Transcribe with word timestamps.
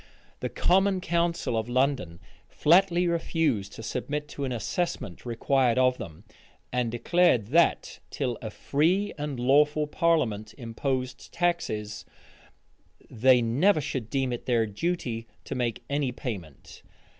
The 0.39 0.49
common 0.49 0.99
council 0.99 1.55
of 1.55 1.69
London 1.69 2.19
flatly 2.47 3.07
refused 3.07 3.73
to 3.73 3.83
submit 3.83 4.27
to 4.29 4.45
an 4.45 4.51
assessment 4.51 5.27
required 5.27 5.77
of 5.77 5.99
them; 5.99 6.23
and 6.73 6.89
declared 6.89 7.49
that, 7.49 7.99
till 8.09 8.35
a 8.41 8.49
free 8.49 9.13
and 9.19 9.39
lawful 9.39 9.85
parliament 9.85 10.55
imposed 10.57 11.31
taxes, 11.31 12.03
they 13.11 13.43
never 13.43 13.79
should 13.79 14.09
deem 14.09 14.33
it 14.33 14.47
their 14.47 14.65
duty 14.65 15.27
to 15.43 15.53
make 15.53 15.83
any 15.87 16.11
payment. 16.11 16.81